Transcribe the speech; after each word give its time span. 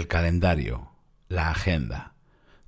El 0.00 0.08
calendario, 0.08 0.92
la 1.28 1.50
agenda. 1.50 2.14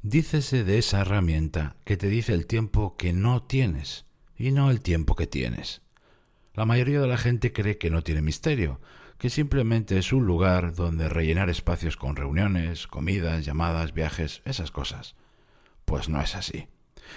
Dícese 0.02 0.64
de 0.64 0.76
esa 0.76 1.00
herramienta 1.00 1.76
que 1.86 1.96
te 1.96 2.08
dice 2.08 2.34
el 2.34 2.46
tiempo 2.46 2.98
que 2.98 3.14
no 3.14 3.42
tienes 3.42 4.04
y 4.36 4.50
no 4.50 4.70
el 4.70 4.82
tiempo 4.82 5.16
que 5.16 5.26
tienes. 5.26 5.80
La 6.52 6.66
mayoría 6.66 7.00
de 7.00 7.06
la 7.06 7.16
gente 7.16 7.54
cree 7.54 7.78
que 7.78 7.88
no 7.88 8.02
tiene 8.02 8.20
misterio, 8.20 8.82
que 9.16 9.30
simplemente 9.30 9.96
es 9.96 10.12
un 10.12 10.26
lugar 10.26 10.74
donde 10.74 11.08
rellenar 11.08 11.48
espacios 11.48 11.96
con 11.96 12.16
reuniones, 12.16 12.86
comidas, 12.86 13.46
llamadas, 13.46 13.94
viajes, 13.94 14.42
esas 14.44 14.70
cosas. 14.70 15.14
Pues 15.86 16.10
no 16.10 16.20
es 16.20 16.34
así. 16.34 16.68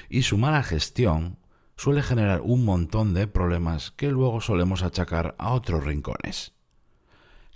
Y 0.08 0.22
su 0.22 0.38
mala 0.38 0.64
gestión 0.64 1.40
suele 1.76 2.02
generar 2.02 2.40
un 2.40 2.64
montón 2.64 3.14
de 3.14 3.28
problemas 3.28 3.92
que 3.92 4.12
luego 4.12 4.40
solemos 4.40 4.82
achacar 4.82 5.36
a 5.40 5.52
otros 5.52 5.84
rincones. 5.84 6.54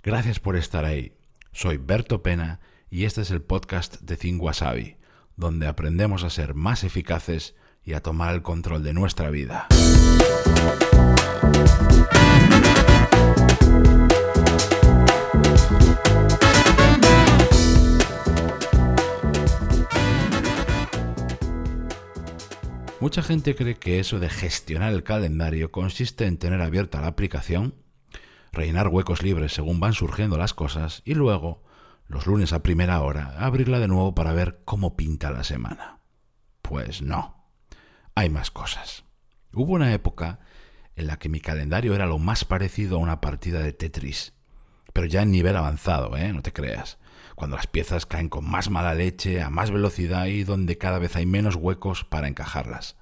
Gracias 0.02 0.40
por 0.40 0.56
estar 0.56 0.84
ahí. 0.84 1.14
Soy 1.52 1.78
Berto 1.78 2.22
Pena 2.22 2.60
y 2.90 3.04
este 3.04 3.22
es 3.22 3.30
el 3.30 3.42
podcast 3.42 4.00
de 4.02 4.16
Think 4.16 4.40
donde 5.36 5.66
aprendemos 5.66 6.22
a 6.22 6.30
ser 6.30 6.54
más 6.54 6.84
eficaces 6.84 7.54
y 7.82 7.94
a 7.94 8.02
tomar 8.02 8.34
el 8.34 8.42
control 8.42 8.84
de 8.84 8.94
nuestra 8.94 9.30
vida. 9.30 9.66
Mucha 23.00 23.22
gente 23.22 23.56
cree 23.56 23.76
que 23.76 23.98
eso 23.98 24.20
de 24.20 24.28
gestionar 24.28 24.92
el 24.92 25.02
calendario 25.02 25.72
consiste 25.72 26.26
en 26.26 26.36
tener 26.36 26.60
abierta 26.60 27.00
la 27.00 27.08
aplicación, 27.08 27.74
rellenar 28.52 28.88
huecos 28.88 29.22
libres 29.22 29.52
según 29.52 29.80
van 29.80 29.92
surgiendo 29.92 30.38
las 30.38 30.54
cosas 30.54 31.02
y 31.04 31.14
luego, 31.14 31.62
los 32.06 32.26
lunes 32.26 32.52
a 32.52 32.62
primera 32.62 33.00
hora, 33.00 33.34
abrirla 33.38 33.78
de 33.78 33.88
nuevo 33.88 34.14
para 34.14 34.32
ver 34.32 34.62
cómo 34.64 34.96
pinta 34.96 35.30
la 35.30 35.44
semana. 35.44 36.00
Pues 36.62 37.02
no, 37.02 37.46
hay 38.14 38.30
más 38.30 38.50
cosas. 38.50 39.04
Hubo 39.52 39.72
una 39.72 39.92
época 39.92 40.40
en 40.96 41.06
la 41.06 41.18
que 41.18 41.28
mi 41.28 41.40
calendario 41.40 41.94
era 41.94 42.06
lo 42.06 42.18
más 42.18 42.44
parecido 42.44 42.96
a 42.96 43.00
una 43.00 43.20
partida 43.20 43.60
de 43.60 43.72
Tetris, 43.72 44.34
pero 44.92 45.06
ya 45.06 45.22
en 45.22 45.30
nivel 45.30 45.56
avanzado, 45.56 46.16
¿eh? 46.16 46.32
no 46.32 46.42
te 46.42 46.52
creas 46.52 46.98
cuando 47.40 47.56
las 47.56 47.66
piezas 47.66 48.04
caen 48.04 48.28
con 48.28 48.44
más 48.44 48.68
mala 48.68 48.94
leche, 48.94 49.40
a 49.40 49.48
más 49.48 49.70
velocidad 49.70 50.26
y 50.26 50.44
donde 50.44 50.76
cada 50.76 50.98
vez 50.98 51.16
hay 51.16 51.24
menos 51.24 51.56
huecos 51.56 52.04
para 52.04 52.28
encajarlas. 52.28 52.98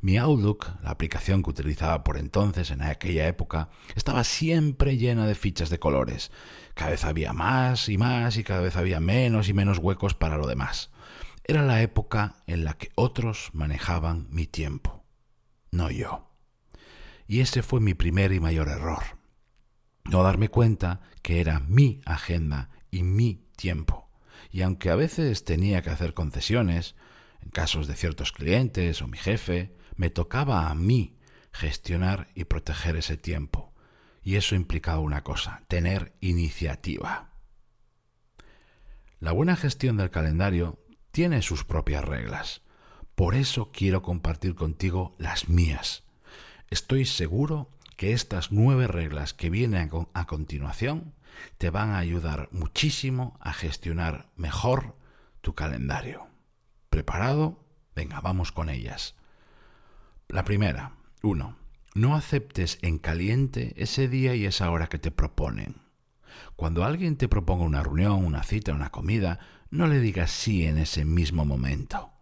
Mi 0.00 0.16
Outlook, 0.18 0.66
la 0.82 0.90
aplicación 0.90 1.42
que 1.42 1.50
utilizaba 1.50 2.04
por 2.04 2.16
entonces, 2.16 2.70
en 2.70 2.82
aquella 2.82 3.26
época, 3.26 3.70
estaba 3.94 4.24
siempre 4.24 4.96
llena 4.96 5.26
de 5.26 5.34
fichas 5.34 5.70
de 5.70 5.78
colores. 5.78 6.30
Cada 6.74 6.90
vez 6.90 7.04
había 7.04 7.32
más 7.32 7.88
y 7.88 7.98
más 7.98 8.36
y 8.36 8.44
cada 8.44 8.60
vez 8.60 8.76
había 8.76 9.00
menos 9.00 9.48
y 9.48 9.52
menos 9.52 9.78
huecos 9.78 10.14
para 10.14 10.36
lo 10.36 10.46
demás. 10.46 10.90
Era 11.44 11.62
la 11.62 11.82
época 11.82 12.36
en 12.46 12.64
la 12.64 12.74
que 12.74 12.90
otros 12.94 13.50
manejaban 13.52 14.28
mi 14.30 14.46
tiempo, 14.46 15.04
no 15.70 15.90
yo. 15.90 16.30
Y 17.26 17.40
ese 17.40 17.62
fue 17.62 17.80
mi 17.80 17.94
primer 17.94 18.32
y 18.32 18.40
mayor 18.40 18.68
error. 18.68 19.02
No 20.04 20.22
darme 20.22 20.48
cuenta 20.48 21.00
que 21.22 21.40
era 21.40 21.60
mi 21.60 22.00
agenda 22.04 22.70
y 22.90 23.02
mi 23.02 23.46
tiempo. 23.56 24.10
Y 24.50 24.62
aunque 24.62 24.90
a 24.90 24.96
veces 24.96 25.44
tenía 25.44 25.82
que 25.82 25.90
hacer 25.90 26.14
concesiones, 26.14 26.96
en 27.42 27.50
casos 27.50 27.86
de 27.86 27.96
ciertos 27.96 28.32
clientes 28.32 29.00
o 29.02 29.06
mi 29.06 29.18
jefe, 29.18 29.76
me 30.00 30.08
tocaba 30.08 30.70
a 30.70 30.74
mí 30.74 31.18
gestionar 31.52 32.28
y 32.34 32.44
proteger 32.44 32.96
ese 32.96 33.18
tiempo. 33.18 33.74
Y 34.22 34.36
eso 34.36 34.54
implicaba 34.54 35.00
una 35.00 35.22
cosa, 35.22 35.62
tener 35.68 36.16
iniciativa. 36.22 37.34
La 39.18 39.32
buena 39.32 39.56
gestión 39.56 39.98
del 39.98 40.08
calendario 40.08 40.82
tiene 41.10 41.42
sus 41.42 41.64
propias 41.64 42.02
reglas. 42.02 42.62
Por 43.14 43.34
eso 43.34 43.72
quiero 43.72 44.00
compartir 44.00 44.54
contigo 44.54 45.14
las 45.18 45.50
mías. 45.50 46.04
Estoy 46.70 47.04
seguro 47.04 47.70
que 47.98 48.14
estas 48.14 48.52
nueve 48.52 48.86
reglas 48.86 49.34
que 49.34 49.50
vienen 49.50 49.90
a 50.14 50.26
continuación 50.26 51.12
te 51.58 51.68
van 51.68 51.90
a 51.90 51.98
ayudar 51.98 52.48
muchísimo 52.52 53.38
a 53.38 53.52
gestionar 53.52 54.30
mejor 54.34 54.96
tu 55.42 55.54
calendario. 55.54 56.26
¿Preparado? 56.88 57.66
Venga, 57.94 58.22
vamos 58.22 58.50
con 58.50 58.70
ellas. 58.70 59.19
La 60.30 60.44
primera, 60.44 60.92
uno, 61.22 61.56
no 61.92 62.14
aceptes 62.14 62.78
en 62.82 62.98
caliente 62.98 63.74
ese 63.76 64.06
día 64.06 64.36
y 64.36 64.44
esa 64.44 64.70
hora 64.70 64.86
que 64.86 65.00
te 65.00 65.10
proponen. 65.10 65.82
Cuando 66.54 66.84
alguien 66.84 67.16
te 67.16 67.26
proponga 67.26 67.64
una 67.64 67.82
reunión, 67.82 68.24
una 68.24 68.44
cita, 68.44 68.72
una 68.72 68.90
comida, 68.90 69.40
no 69.70 69.88
le 69.88 69.98
digas 69.98 70.30
sí 70.30 70.64
en 70.66 70.78
ese 70.78 71.04
mismo 71.04 71.44
momento. 71.44 72.12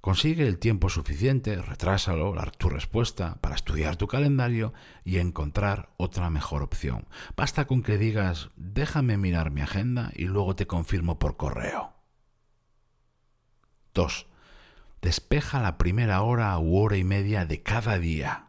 Consigue 0.00 0.46
el 0.46 0.60
tiempo 0.60 0.88
suficiente, 0.90 1.60
retrásalo, 1.60 2.36
tu 2.56 2.68
respuesta, 2.68 3.38
para 3.40 3.56
estudiar 3.56 3.96
tu 3.96 4.06
calendario 4.06 4.72
y 5.04 5.18
encontrar 5.18 5.88
otra 5.96 6.30
mejor 6.30 6.62
opción. 6.62 7.08
Basta 7.36 7.66
con 7.66 7.82
que 7.82 7.98
digas, 7.98 8.50
déjame 8.54 9.16
mirar 9.16 9.50
mi 9.50 9.60
agenda 9.60 10.12
y 10.14 10.26
luego 10.26 10.54
te 10.54 10.68
confirmo 10.68 11.18
por 11.18 11.36
correo. 11.36 11.94
2. 13.92 14.28
Despeja 15.04 15.60
la 15.60 15.76
primera 15.76 16.22
hora 16.22 16.58
u 16.58 16.78
hora 16.78 16.96
y 16.96 17.04
media 17.04 17.44
de 17.44 17.62
cada 17.62 17.98
día. 17.98 18.46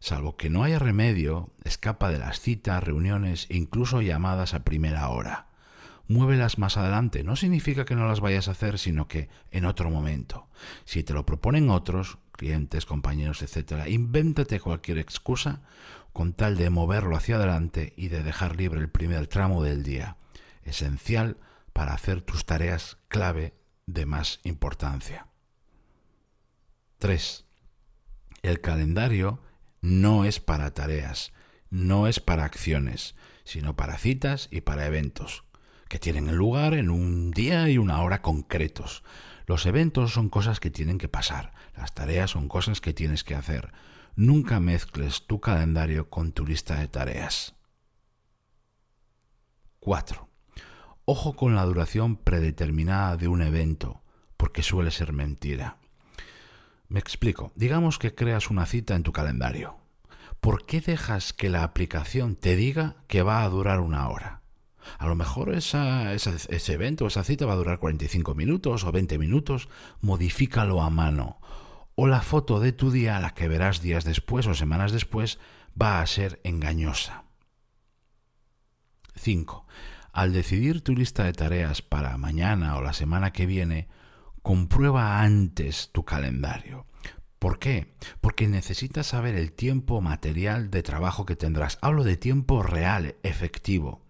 Salvo 0.00 0.38
que 0.38 0.48
no 0.48 0.64
haya 0.64 0.78
remedio, 0.78 1.52
escapa 1.62 2.10
de 2.10 2.18
las 2.18 2.40
citas, 2.40 2.82
reuniones 2.82 3.46
e 3.50 3.58
incluso 3.58 4.00
llamadas 4.00 4.54
a 4.54 4.64
primera 4.64 5.10
hora 5.10 5.48
muévelas 6.08 6.56
más 6.56 6.78
adelante. 6.78 7.22
No 7.22 7.36
significa 7.36 7.84
que 7.84 7.94
no 7.94 8.08
las 8.08 8.20
vayas 8.20 8.48
a 8.48 8.52
hacer, 8.52 8.78
sino 8.78 9.08
que 9.08 9.28
en 9.50 9.66
otro 9.66 9.90
momento. 9.90 10.48
Si 10.86 11.04
te 11.04 11.12
lo 11.12 11.26
proponen 11.26 11.68
otros, 11.68 12.16
clientes, 12.32 12.86
compañeros, 12.86 13.42
etc., 13.42 13.86
invéntate 13.88 14.58
cualquier 14.58 14.96
excusa 14.96 15.60
con 16.14 16.32
tal 16.32 16.56
de 16.56 16.70
moverlo 16.70 17.14
hacia 17.14 17.36
adelante 17.36 17.92
y 17.94 18.08
de 18.08 18.22
dejar 18.22 18.56
libre 18.56 18.80
el 18.80 18.88
primer 18.88 19.26
tramo 19.26 19.62
del 19.62 19.82
día, 19.82 20.16
esencial 20.62 21.36
para 21.74 21.92
hacer 21.92 22.22
tus 22.22 22.46
tareas 22.46 22.96
clave 23.08 23.52
de 23.84 24.06
más 24.06 24.40
importancia. 24.44 25.27
3. 26.98 27.44
El 28.42 28.60
calendario 28.60 29.40
no 29.80 30.24
es 30.24 30.40
para 30.40 30.74
tareas, 30.74 31.32
no 31.70 32.06
es 32.08 32.18
para 32.20 32.44
acciones, 32.44 33.14
sino 33.44 33.76
para 33.76 33.98
citas 33.98 34.48
y 34.50 34.62
para 34.62 34.86
eventos 34.86 35.44
que 35.88 35.98
tienen 35.98 36.36
lugar 36.36 36.74
en 36.74 36.90
un 36.90 37.30
día 37.30 37.68
y 37.68 37.78
una 37.78 38.02
hora 38.02 38.20
concretos. 38.20 39.02
Los 39.46 39.64
eventos 39.64 40.12
son 40.12 40.28
cosas 40.28 40.60
que 40.60 40.70
tienen 40.70 40.98
que 40.98 41.08
pasar, 41.08 41.54
las 41.76 41.94
tareas 41.94 42.32
son 42.32 42.48
cosas 42.48 42.80
que 42.80 42.92
tienes 42.92 43.24
que 43.24 43.34
hacer. 43.34 43.72
Nunca 44.14 44.60
mezcles 44.60 45.26
tu 45.26 45.40
calendario 45.40 46.10
con 46.10 46.32
tu 46.32 46.44
lista 46.44 46.78
de 46.80 46.88
tareas. 46.88 47.54
4. 49.80 50.28
Ojo 51.04 51.36
con 51.36 51.54
la 51.54 51.64
duración 51.64 52.16
predeterminada 52.16 53.16
de 53.16 53.28
un 53.28 53.40
evento, 53.40 54.02
porque 54.36 54.62
suele 54.62 54.90
ser 54.90 55.12
mentira. 55.12 55.78
Me 56.88 57.00
explico. 57.00 57.52
Digamos 57.54 57.98
que 57.98 58.14
creas 58.14 58.50
una 58.50 58.66
cita 58.66 58.96
en 58.96 59.02
tu 59.02 59.12
calendario. 59.12 59.76
¿Por 60.40 60.64
qué 60.64 60.80
dejas 60.80 61.32
que 61.32 61.50
la 61.50 61.62
aplicación 61.62 62.36
te 62.36 62.56
diga 62.56 62.96
que 63.08 63.22
va 63.22 63.42
a 63.42 63.48
durar 63.48 63.80
una 63.80 64.08
hora? 64.08 64.42
A 64.98 65.06
lo 65.06 65.14
mejor 65.14 65.52
ese 65.52 66.72
evento, 66.72 67.06
esa 67.06 67.24
cita 67.24 67.44
va 67.44 67.52
a 67.52 67.56
durar 67.56 67.78
45 67.78 68.34
minutos 68.34 68.84
o 68.84 68.92
20 68.92 69.18
minutos, 69.18 69.68
modifícalo 70.00 70.80
a 70.80 70.88
mano. 70.88 71.40
O 71.94 72.06
la 72.06 72.22
foto 72.22 72.60
de 72.60 72.72
tu 72.72 72.90
día, 72.90 73.18
la 73.20 73.34
que 73.34 73.48
verás 73.48 73.82
días 73.82 74.04
después 74.04 74.46
o 74.46 74.54
semanas 74.54 74.92
después, 74.92 75.38
va 75.80 76.00
a 76.00 76.06
ser 76.06 76.40
engañosa. 76.44 77.24
5. 79.16 79.66
Al 80.12 80.32
decidir 80.32 80.80
tu 80.82 80.94
lista 80.94 81.24
de 81.24 81.32
tareas 81.32 81.82
para 81.82 82.16
mañana 82.16 82.76
o 82.76 82.82
la 82.82 82.92
semana 82.92 83.32
que 83.32 83.44
viene, 83.46 83.88
comprueba 84.48 85.20
antes 85.20 85.90
tu 85.92 86.06
calendario. 86.06 86.86
¿Por 87.38 87.58
qué? 87.58 87.92
Porque 88.22 88.48
necesitas 88.48 89.08
saber 89.08 89.34
el 89.34 89.52
tiempo 89.52 90.00
material 90.00 90.70
de 90.70 90.82
trabajo 90.82 91.26
que 91.26 91.36
tendrás. 91.36 91.76
Hablo 91.82 92.02
de 92.02 92.16
tiempo 92.16 92.62
real, 92.62 93.16
efectivo. 93.22 94.00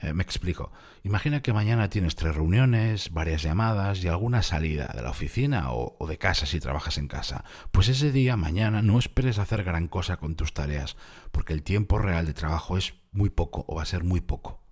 Eh, 0.00 0.14
me 0.14 0.22
explico. 0.22 0.72
Imagina 1.02 1.42
que 1.42 1.52
mañana 1.52 1.90
tienes 1.90 2.16
tres 2.16 2.34
reuniones, 2.34 3.12
varias 3.12 3.42
llamadas 3.42 4.02
y 4.02 4.08
alguna 4.08 4.42
salida 4.42 4.90
de 4.94 5.02
la 5.02 5.10
oficina 5.10 5.70
o, 5.70 5.96
o, 5.98 6.06
de 6.06 6.16
casa 6.16 6.46
si 6.46 6.60
trabajas 6.60 6.96
en 6.96 7.06
casa. 7.06 7.44
Pues 7.70 7.88
ese 7.88 8.10
día, 8.10 8.38
mañana, 8.38 8.80
no 8.80 8.98
esperes 8.98 9.38
hacer 9.38 9.64
gran 9.64 9.86
cosa 9.86 10.16
con 10.16 10.34
tus 10.34 10.54
tareas, 10.54 10.96
porque 11.30 11.52
el 11.52 11.62
tiempo 11.62 11.98
real 11.98 12.24
de 12.24 12.32
trabajo 12.32 12.78
es 12.78 12.94
muy 13.12 13.28
poco 13.28 13.66
o 13.68 13.74
va 13.74 13.82
a 13.82 13.84
ser 13.84 14.02
muy 14.02 14.22
poco. 14.22 14.62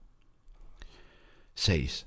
6. 1.53 2.07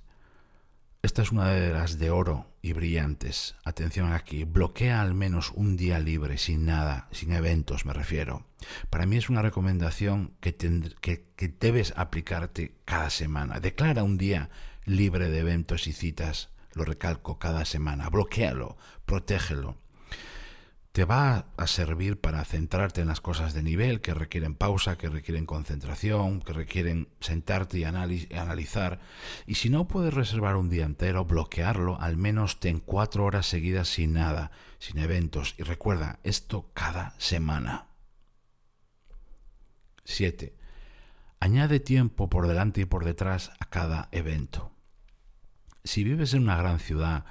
Esta 1.04 1.22
es 1.22 1.32
una 1.32 1.50
de 1.50 1.72
las 1.72 2.00
de 2.00 2.10
oro 2.10 2.49
y 2.62 2.74
brillantes. 2.74 3.56
Atención 3.64 4.12
aquí, 4.14 4.44
bloquea 4.44 5.02
al 5.02 5.14
menos 5.14 5.52
un 5.56 5.78
día 5.78 6.00
libre, 6.00 6.38
sin 6.38 6.66
nada, 6.66 7.08
sin 7.12 7.32
eventos 7.32 7.86
me 7.86 7.94
refiero. 7.94 8.46
Para 8.90 9.06
mí 9.06 9.18
es 9.18 9.30
una 9.30 9.42
recomendación 9.42 10.34
que, 10.42 10.56
que, 10.56 11.56
debes 11.60 11.94
aplicarte 11.96 12.76
cada 12.86 13.10
semana. 13.10 13.60
Declara 13.60 14.04
un 14.04 14.18
día 14.18 14.50
libre 14.86 15.30
de 15.30 15.40
eventos 15.40 15.88
y 15.88 15.94
citas, 15.94 16.50
lo 16.74 16.84
recalco 16.84 17.40
cada 17.40 17.66
semana, 17.66 18.10
bloquealo, 18.10 18.78
protégelo 19.06 19.78
te 20.92 21.06
va 21.06 21.46
a 21.56 21.68
servir 21.68 22.20
para 22.20 22.44
centrarte 22.44 23.02
en 23.02 23.08
las 23.08 23.22
cosas 23.22 23.54
de 23.54 23.62
nivel 23.62 24.02
que 24.02 24.14
requieren 24.14 24.56
pausa, 24.56 24.98
que 24.98 25.10
requieren 25.10 25.46
concentración, 25.46 26.42
que 26.42 26.54
requieren 26.54 27.10
sentarte 27.20 27.78
y 27.78 27.84
analizar. 27.84 29.00
Y 29.46 29.56
si 29.56 29.70
no 29.70 29.88
puedes 29.88 30.14
reservar 30.14 30.56
un 30.56 30.70
día 30.70 30.86
entero, 30.86 31.26
bloquearlo, 31.26 32.02
al 32.02 32.18
menos 32.18 32.60
ten 32.60 32.80
cuatro 32.80 33.24
horas 33.24 33.46
seguidas 33.46 33.88
sin 33.88 34.14
nada, 34.14 34.52
sin 34.80 34.98
eventos. 34.98 35.54
Y 35.58 35.64
recuerda, 35.64 36.20
esto 36.24 36.72
cada 36.74 37.14
semana. 37.20 37.88
7. 40.06 40.56
Añade 41.40 41.80
tiempo 41.80 42.30
por 42.30 42.48
delante 42.48 42.82
y 42.82 42.86
por 42.86 43.06
detrás 43.06 43.52
a 43.60 43.66
cada 43.66 44.10
evento. 44.12 44.72
Si 45.84 46.04
vives 46.04 46.34
en 46.34 46.44
una 46.44 46.58
gran 46.58 46.80
ciudad, 46.80 47.26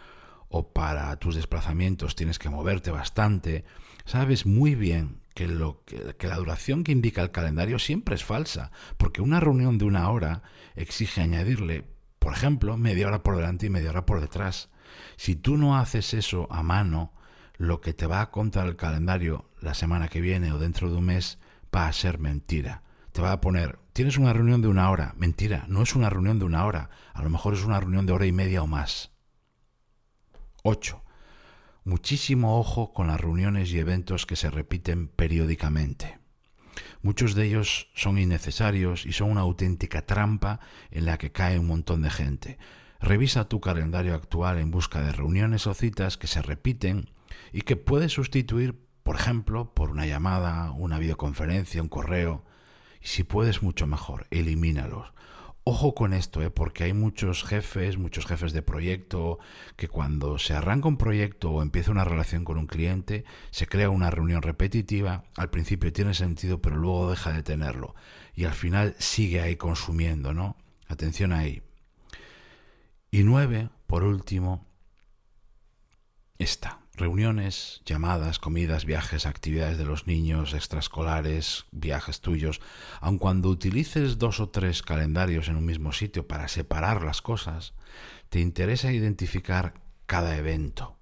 o 0.48 0.72
para 0.72 1.14
tus 1.16 1.34
desplazamientos 1.34 2.16
tienes 2.16 2.38
que 2.38 2.50
moverte 2.50 2.90
bastante, 2.90 3.64
sabes 4.04 4.46
muy 4.46 4.74
bien 4.74 5.20
que, 5.34 5.46
lo, 5.46 5.84
que, 5.84 6.26
la 6.26 6.36
duración 6.36 6.84
que 6.84 6.92
indica 6.92 7.22
el 7.22 7.30
calendario 7.30 7.78
siempre 7.78 8.14
es 8.14 8.24
falsa, 8.24 8.72
porque 8.96 9.22
una 9.22 9.40
reunión 9.40 9.78
de 9.78 9.84
una 9.84 10.10
hora 10.10 10.42
exige 10.74 11.20
añadirle, 11.20 11.84
por 12.18 12.32
ejemplo, 12.32 12.76
media 12.76 13.06
hora 13.06 13.22
por 13.22 13.36
delante 13.36 13.66
y 13.66 13.70
media 13.70 13.90
hora 13.90 14.06
por 14.06 14.20
detrás. 14.20 14.70
Si 15.16 15.36
tú 15.36 15.56
no 15.56 15.78
haces 15.78 16.14
eso 16.14 16.48
a 16.50 16.62
mano, 16.62 17.12
lo 17.56 17.80
que 17.80 17.92
te 17.92 18.06
va 18.06 18.20
a 18.20 18.30
contar 18.30 18.66
el 18.66 18.76
calendario 18.76 19.50
la 19.60 19.74
semana 19.74 20.08
que 20.08 20.20
viene 20.20 20.52
o 20.52 20.58
dentro 20.58 20.90
de 20.90 20.96
un 20.96 21.04
mes 21.04 21.38
va 21.74 21.86
a 21.88 21.92
ser 21.92 22.18
mentira. 22.18 22.82
Te 23.12 23.20
va 23.20 23.32
a 23.32 23.40
poner, 23.40 23.78
tienes 23.92 24.16
una 24.16 24.32
reunión 24.32 24.62
de 24.62 24.68
una 24.68 24.90
hora. 24.90 25.14
Mentira, 25.16 25.64
no 25.68 25.82
es 25.82 25.94
una 25.94 26.10
reunión 26.10 26.38
de 26.38 26.44
una 26.44 26.64
hora. 26.64 26.90
A 27.14 27.22
lo 27.22 27.30
mejor 27.30 27.54
es 27.54 27.64
una 27.64 27.80
reunión 27.80 28.06
de 28.06 28.12
hora 28.12 28.26
y 28.26 28.32
media 28.32 28.62
o 28.62 28.66
más. 28.66 29.10
8. 30.62 31.02
Muchísimo 31.84 32.58
ojo 32.58 32.92
con 32.92 33.06
las 33.06 33.20
reuniones 33.20 33.70
y 33.72 33.78
eventos 33.78 34.26
que 34.26 34.36
se 34.36 34.50
repiten 34.50 35.08
periódicamente. 35.08 36.18
Muchos 37.00 37.34
de 37.34 37.46
ellos 37.46 37.88
son 37.94 38.18
innecesarios 38.18 39.06
y 39.06 39.12
son 39.12 39.30
una 39.30 39.42
auténtica 39.42 40.04
trampa 40.04 40.60
en 40.90 41.06
la 41.06 41.16
que 41.16 41.32
cae 41.32 41.58
un 41.58 41.66
montón 41.66 42.02
de 42.02 42.10
gente. 42.10 42.58
Revisa 43.00 43.48
tu 43.48 43.60
calendario 43.60 44.14
actual 44.14 44.58
en 44.58 44.70
busca 44.70 45.00
de 45.00 45.12
reuniones 45.12 45.66
o 45.66 45.74
citas 45.74 46.16
que 46.16 46.26
se 46.26 46.42
repiten 46.42 47.10
y 47.52 47.62
que 47.62 47.76
puedes 47.76 48.12
sustituir, 48.12 48.84
por 49.04 49.14
ejemplo, 49.14 49.72
por 49.72 49.90
una 49.90 50.06
llamada, 50.06 50.72
una 50.72 50.98
videoconferencia, 50.98 51.80
un 51.80 51.88
correo. 51.88 52.44
Y 53.00 53.06
si 53.06 53.22
puedes, 53.22 53.62
mucho 53.62 53.86
mejor, 53.86 54.26
elimínalos. 54.30 55.12
Ojo 55.70 55.94
con 55.94 56.14
esto, 56.14 56.40
¿eh? 56.40 56.48
porque 56.48 56.84
hay 56.84 56.94
muchos 56.94 57.44
jefes, 57.44 57.98
muchos 57.98 58.24
jefes 58.24 58.54
de 58.54 58.62
proyecto, 58.62 59.38
que 59.76 59.86
cuando 59.86 60.38
se 60.38 60.54
arranca 60.54 60.88
un 60.88 60.96
proyecto 60.96 61.50
o 61.50 61.60
empieza 61.60 61.90
una 61.90 62.04
relación 62.04 62.46
con 62.46 62.56
un 62.56 62.66
cliente, 62.66 63.26
se 63.50 63.66
crea 63.66 63.90
una 63.90 64.08
reunión 64.08 64.40
repetitiva, 64.40 65.24
al 65.36 65.50
principio 65.50 65.92
tiene 65.92 66.14
sentido, 66.14 66.62
pero 66.62 66.76
luego 66.76 67.10
deja 67.10 67.34
de 67.34 67.42
tenerlo. 67.42 67.94
Y 68.34 68.46
al 68.46 68.54
final 68.54 68.96
sigue 68.98 69.42
ahí 69.42 69.56
consumiendo, 69.56 70.32
¿no? 70.32 70.56
Atención 70.86 71.34
ahí. 71.34 71.60
Y 73.10 73.22
nueve, 73.24 73.68
por 73.86 74.04
último, 74.04 74.64
esta. 76.38 76.80
Reuniones, 76.98 77.80
llamadas, 77.86 78.40
comidas, 78.40 78.84
viajes, 78.84 79.24
actividades 79.24 79.78
de 79.78 79.84
los 79.84 80.08
niños, 80.08 80.52
extraescolares, 80.52 81.66
viajes 81.70 82.20
tuyos, 82.20 82.60
aun 83.00 83.18
cuando 83.18 83.50
utilices 83.50 84.18
dos 84.18 84.40
o 84.40 84.48
tres 84.48 84.82
calendarios 84.82 85.46
en 85.46 85.54
un 85.54 85.64
mismo 85.64 85.92
sitio 85.92 86.26
para 86.26 86.48
separar 86.48 87.04
las 87.04 87.22
cosas, 87.22 87.72
te 88.30 88.40
interesa 88.40 88.90
identificar 88.90 89.74
cada 90.06 90.36
evento. 90.36 90.96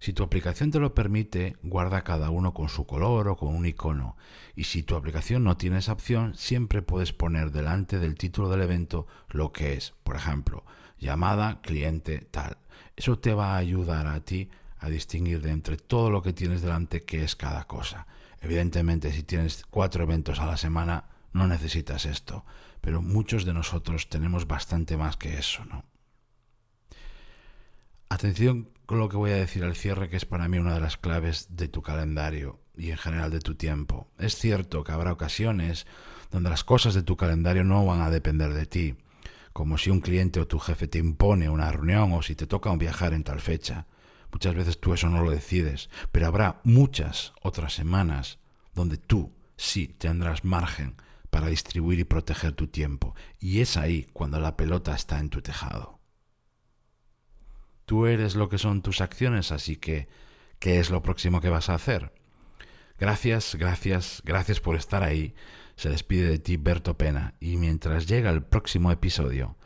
Si 0.00 0.12
tu 0.12 0.22
aplicación 0.22 0.70
te 0.70 0.80
lo 0.80 0.94
permite, 0.94 1.56
guarda 1.62 2.04
cada 2.04 2.28
uno 2.28 2.52
con 2.52 2.68
su 2.68 2.84
color 2.84 3.28
o 3.28 3.38
con 3.38 3.54
un 3.54 3.64
icono. 3.64 4.18
Y 4.54 4.64
si 4.64 4.82
tu 4.82 4.96
aplicación 4.96 5.44
no 5.44 5.56
tiene 5.56 5.78
esa 5.78 5.92
opción, 5.92 6.34
siempre 6.34 6.82
puedes 6.82 7.14
poner 7.14 7.52
delante 7.52 7.98
del 7.98 8.16
título 8.16 8.50
del 8.50 8.60
evento 8.60 9.06
lo 9.30 9.50
que 9.50 9.72
es. 9.72 9.94
Por 10.04 10.16
ejemplo, 10.16 10.66
llamada, 10.98 11.62
cliente, 11.62 12.28
tal. 12.30 12.58
Eso 12.96 13.18
te 13.18 13.32
va 13.32 13.54
a 13.54 13.56
ayudar 13.56 14.06
a 14.08 14.20
ti 14.20 14.50
a 14.78 14.88
distinguir 14.88 15.40
de 15.40 15.50
entre 15.50 15.76
todo 15.76 16.10
lo 16.10 16.22
que 16.22 16.32
tienes 16.32 16.62
delante 16.62 17.04
qué 17.04 17.24
es 17.24 17.36
cada 17.36 17.64
cosa. 17.64 18.06
Evidentemente, 18.40 19.12
si 19.12 19.22
tienes 19.22 19.64
cuatro 19.68 20.04
eventos 20.04 20.40
a 20.40 20.46
la 20.46 20.56
semana, 20.56 21.04
no 21.32 21.46
necesitas 21.46 22.06
esto, 22.06 22.44
pero 22.80 23.02
muchos 23.02 23.44
de 23.44 23.52
nosotros 23.52 24.08
tenemos 24.08 24.46
bastante 24.46 24.96
más 24.96 25.16
que 25.16 25.38
eso, 25.38 25.64
¿no? 25.64 25.84
Atención 28.08 28.68
con 28.86 28.98
lo 28.98 29.08
que 29.08 29.16
voy 29.16 29.32
a 29.32 29.36
decir 29.36 29.64
al 29.64 29.74
cierre, 29.74 30.08
que 30.08 30.16
es 30.16 30.24
para 30.24 30.48
mí 30.48 30.58
una 30.58 30.74
de 30.74 30.80
las 30.80 30.96
claves 30.96 31.48
de 31.50 31.66
tu 31.66 31.82
calendario 31.82 32.60
y 32.76 32.90
en 32.90 32.98
general 32.98 33.30
de 33.30 33.40
tu 33.40 33.56
tiempo. 33.56 34.08
Es 34.18 34.36
cierto 34.36 34.84
que 34.84 34.92
habrá 34.92 35.12
ocasiones 35.12 35.86
donde 36.30 36.50
las 36.50 36.62
cosas 36.62 36.94
de 36.94 37.02
tu 37.02 37.16
calendario 37.16 37.64
no 37.64 37.84
van 37.84 38.00
a 38.00 38.10
depender 38.10 38.52
de 38.52 38.66
ti, 38.66 38.94
como 39.52 39.76
si 39.76 39.90
un 39.90 40.00
cliente 40.00 40.38
o 40.38 40.46
tu 40.46 40.58
jefe 40.58 40.86
te 40.86 40.98
impone 40.98 41.48
una 41.48 41.72
reunión 41.72 42.12
o 42.12 42.22
si 42.22 42.36
te 42.36 42.46
toca 42.46 42.70
un 42.70 42.78
viajar 42.78 43.12
en 43.12 43.24
tal 43.24 43.40
fecha. 43.40 43.86
Muchas 44.32 44.54
veces 44.54 44.80
tú 44.80 44.94
eso 44.94 45.08
no 45.08 45.22
lo 45.22 45.30
decides, 45.30 45.90
pero 46.12 46.26
habrá 46.26 46.60
muchas 46.64 47.32
otras 47.42 47.72
semanas 47.74 48.38
donde 48.74 48.98
tú 48.98 49.32
sí 49.56 49.88
tendrás 49.88 50.44
margen 50.44 50.96
para 51.30 51.48
distribuir 51.48 51.98
y 51.98 52.04
proteger 52.04 52.52
tu 52.52 52.68
tiempo. 52.68 53.14
Y 53.38 53.60
es 53.60 53.76
ahí 53.76 54.06
cuando 54.12 54.40
la 54.40 54.56
pelota 54.56 54.94
está 54.94 55.18
en 55.18 55.30
tu 55.30 55.42
tejado. 55.42 56.00
Tú 57.84 58.06
eres 58.06 58.34
lo 58.34 58.48
que 58.48 58.58
son 58.58 58.82
tus 58.82 59.00
acciones, 59.00 59.52
así 59.52 59.76
que, 59.76 60.08
¿qué 60.58 60.80
es 60.80 60.90
lo 60.90 61.02
próximo 61.02 61.40
que 61.40 61.48
vas 61.48 61.68
a 61.68 61.74
hacer? 61.74 62.12
Gracias, 62.98 63.54
gracias, 63.54 64.22
gracias 64.24 64.60
por 64.60 64.76
estar 64.76 65.02
ahí. 65.02 65.34
Se 65.76 65.90
despide 65.90 66.28
de 66.28 66.38
ti 66.38 66.56
Berto 66.56 66.96
Pena 66.96 67.34
y 67.38 67.58
mientras 67.58 68.06
llega 68.06 68.30
el 68.30 68.42
próximo 68.42 68.90
episodio, 68.90 69.56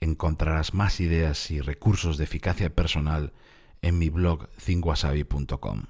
encontrarás 0.00 0.72
más 0.72 1.00
ideas 1.00 1.50
y 1.50 1.60
recursos 1.60 2.16
de 2.16 2.24
eficacia 2.24 2.74
personal 2.74 3.34
en 3.82 3.98
mi 3.98 4.10
blog 4.10 4.46
thinwasabi.com. 4.64 5.84